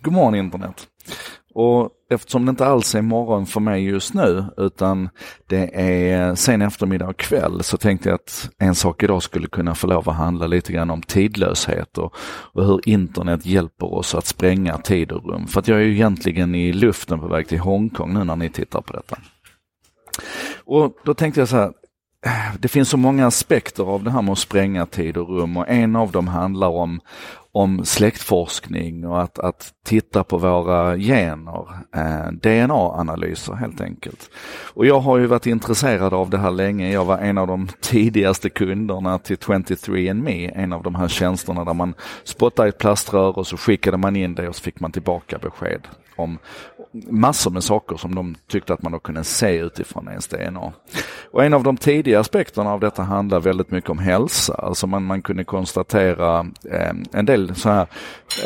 [0.00, 0.86] God morgon internet.
[1.54, 5.08] Och eftersom det inte alls är morgon för mig just nu utan
[5.46, 9.74] det är sen eftermiddag och kväll så tänkte jag att en sak idag skulle kunna
[9.74, 12.14] få lov att handla lite grann om tidlöshet och,
[12.52, 15.46] och hur internet hjälper oss att spränga tid och rum.
[15.46, 18.48] För att jag är ju egentligen i luften på väg till Hongkong nu när ni
[18.48, 19.16] tittar på detta.
[20.64, 21.72] Och då tänkte jag så här,
[22.58, 25.68] det finns så många aspekter av det här med att spränga tid och rum och
[25.68, 27.00] en av dem handlar om,
[27.58, 34.30] om släktforskning och att, att titta på våra gener, eh, DNA-analyser helt enkelt.
[34.74, 36.92] Och jag har ju varit intresserad av det här länge.
[36.92, 41.74] Jag var en av de tidigaste kunderna till 23andMe, en av de här tjänsterna där
[41.74, 41.94] man
[42.24, 45.38] spottade i ett plaströr och så skickade man in det och så fick man tillbaka
[45.38, 46.38] besked om
[46.92, 50.72] massor med saker som de tyckte att man då kunde se utifrån ens DNA.
[51.30, 54.54] Och en av de tidiga aspekterna av detta handlar väldigt mycket om hälsa.
[54.54, 57.86] Alltså man, man kunde konstatera eh, en del så här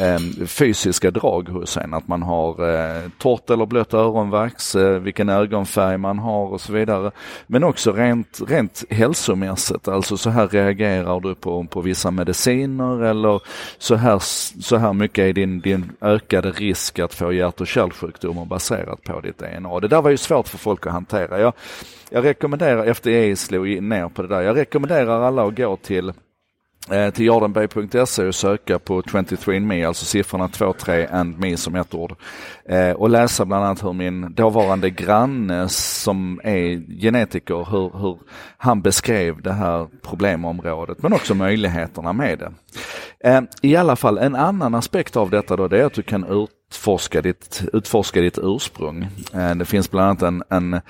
[0.00, 1.94] eh, fysiska drag hos en.
[1.94, 6.72] Att man har eh, torrt eller blött öronvax, eh, vilken ögonfärg man har och så
[6.72, 7.10] vidare.
[7.46, 13.40] Men också rent, rent hälsomässigt, alltså så här reagerar du på, på vissa mediciner eller
[13.78, 14.18] så här,
[14.62, 19.20] så här mycket är din, din ökade risk att få hjärt och kärlsjukdomar baserat på
[19.20, 19.80] ditt DNA.
[19.80, 21.40] Det där var ju svårt för folk att hantera.
[21.40, 21.52] Jag,
[22.10, 26.12] jag rekommenderar, FDA slog ner på det där, jag rekommenderar alla att gå till
[26.90, 32.14] Eh, till Jardenberg.se och söka på 23andMe, alltså siffrorna 23 and me som ett ord.
[32.68, 38.18] Eh, och läsa bland annat hur min dåvarande granne som är genetiker, hur, hur
[38.56, 42.52] han beskrev det här problemområdet men också möjligheterna med det.
[43.28, 46.24] Eh, I alla fall en annan aspekt av detta då det är att du kan
[46.24, 49.08] utforska ditt, utforska ditt ursprung.
[49.56, 50.80] Det finns bland annat en, en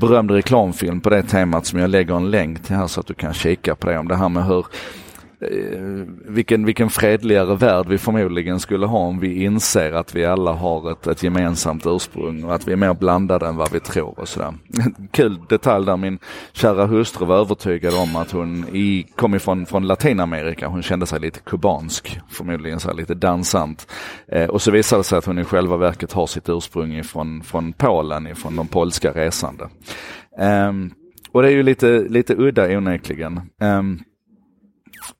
[0.00, 3.14] berömd reklamfilm på det temat som jag lägger en länk till här så att du
[3.14, 4.66] kan kika på det om det här med hur
[5.40, 5.80] Eh,
[6.24, 10.92] vilken, vilken fredligare värld vi förmodligen skulle ha om vi inser att vi alla har
[10.92, 14.28] ett, ett gemensamt ursprung och att vi är mer blandade än vad vi tror och
[14.28, 14.54] sådär.
[15.10, 16.18] Kul detalj där min
[16.52, 20.68] kära hustru var övertygad om att hon i, kom ifrån från Latinamerika.
[20.68, 23.92] Hon kände sig lite kubansk, förmodligen så lite dansant.
[24.28, 27.42] Eh, och så visade det sig att hon i själva verket har sitt ursprung ifrån
[27.42, 29.68] från Polen, ifrån de polska resande.
[30.38, 30.72] Eh,
[31.32, 33.40] och det är ju lite, lite udda onekligen.
[33.60, 34.00] Um,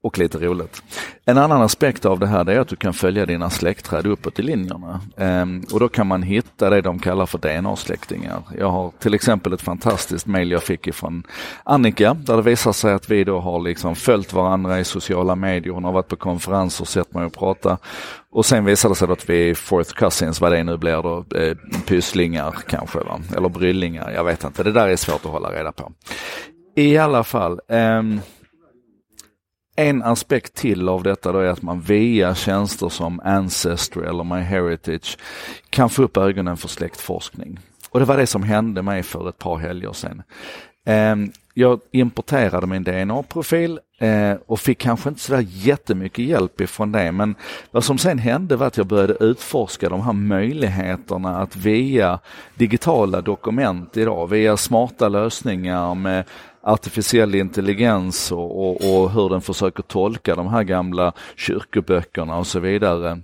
[0.03, 0.83] och lite roligt.
[1.25, 4.43] En annan aspekt av det här är att du kan följa dina släktträd uppåt i
[4.43, 5.01] linjerna.
[5.17, 8.43] Ehm, och då kan man hitta det de kallar för DNA-släktingar.
[8.59, 11.23] Jag har till exempel ett fantastiskt mail jag fick ifrån
[11.65, 15.75] Annika där det visar sig att vi då har liksom följt varandra i sociala medier.
[15.75, 17.79] Hon har varit på konferenser och sett mig och prata.
[18.31, 21.25] Och sen visar det sig att vi är fourth cousins, vad det nu blir då,
[21.39, 23.21] eh, pysslingar kanske, va?
[23.37, 24.63] eller bryllingar, jag vet inte.
[24.63, 25.93] Det där är svårt att hålla reda på.
[26.77, 28.21] I alla fall, um,
[29.77, 35.19] en aspekt till av detta då är att man via tjänster som Ancestry eller MyHeritage
[35.71, 37.59] kan få upp ögonen för släktforskning.
[37.91, 40.23] Och det var det som hände mig för ett par helger sedan.
[40.87, 47.13] Ehm, jag importerade min DNA-profil eh, och fick kanske inte sådär jättemycket hjälp ifrån det
[47.13, 47.35] men
[47.71, 52.19] vad som sen hände var att jag började utforska de här möjligheterna att via
[52.55, 56.25] digitala dokument idag, via smarta lösningar med
[56.67, 62.61] artificiell intelligens och, och, och, hur den försöker tolka de här gamla kyrkoböckerna och så
[62.61, 63.21] vidare.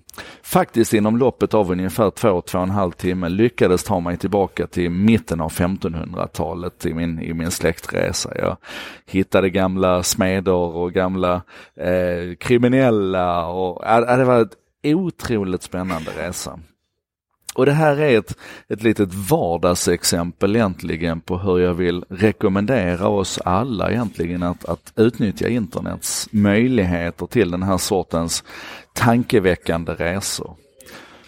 [0.53, 4.67] Faktiskt inom loppet av ungefär två, två och en halv timme lyckades ta mig tillbaka
[4.67, 8.33] till mitten av 1500-talet i min, i min släktresa.
[8.39, 8.57] Jag
[9.07, 11.43] hittade gamla smeder och gamla
[11.77, 16.61] eh, kriminella och äh, det var ett otroligt spännande resa.
[17.55, 18.37] Och det här är ett,
[18.69, 25.49] ett litet vardagsexempel egentligen på hur jag vill rekommendera oss alla egentligen att, att utnyttja
[25.49, 28.45] internets möjligheter till den här sortens
[28.93, 30.57] tankeväckande resor.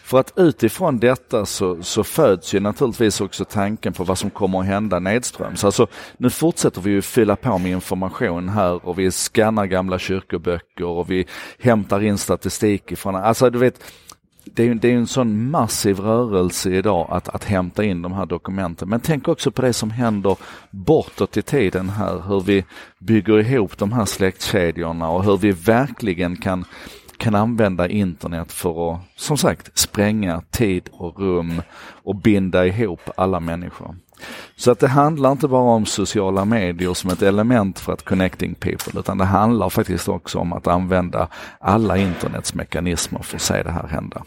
[0.05, 4.61] För att utifrån detta så, så föds ju naturligtvis också tanken på vad som kommer
[4.61, 5.65] att hända nedströms.
[5.65, 5.87] Alltså
[6.17, 11.11] nu fortsätter vi ju fylla på med information här och vi skannar gamla kyrkoböcker och
[11.11, 11.27] vi
[11.59, 13.81] hämtar in statistik ifrån, alltså du vet
[14.44, 18.26] det är, det är en sån massiv rörelse idag att, att hämta in de här
[18.26, 18.88] dokumenten.
[18.88, 20.37] Men tänk också på det som händer
[20.70, 22.64] bortåt i tiden här, hur vi
[22.99, 26.64] bygger ihop de här släktkedjorna och hur vi verkligen kan,
[27.19, 31.62] kan använda internet för att, som sagt, spränga tid och rum
[32.02, 33.94] och binda ihop alla människor.
[34.56, 38.55] Så att det handlar inte bara om sociala medier som ett element för att connecting
[38.55, 41.28] people, utan det handlar faktiskt också om att använda
[41.58, 44.25] alla internets mekanismer för att se det här hända.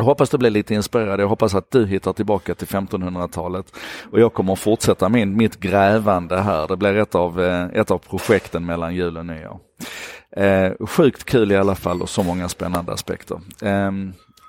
[0.00, 1.20] Jag hoppas du blir lite inspirerad.
[1.20, 3.66] Jag hoppas att du hittar tillbaka till 1500-talet.
[4.10, 6.68] Och jag kommer att fortsätta min, mitt grävande här.
[6.68, 9.60] Det blir ett av, eh, ett av projekten mellan jul och nyår.
[10.36, 13.40] Eh, sjukt kul i alla fall och så många spännande aspekter.
[13.62, 13.90] Eh,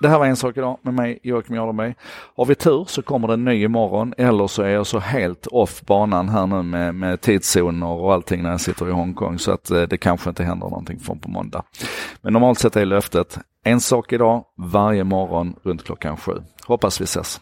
[0.02, 1.94] det här var En sak idag med mig Joakim Jardenberg.
[2.36, 5.46] Har vi tur så kommer det en ny imorgon eller så är jag så helt
[5.46, 9.52] off banan här nu med, med tidszoner och allting när jag sitter i Hongkong så
[9.52, 11.62] att eh, det kanske inte händer någonting från på måndag.
[12.22, 16.32] Men normalt sett är löftet En sak idag varje morgon runt klockan sju.
[16.66, 17.40] Hoppas vi ses.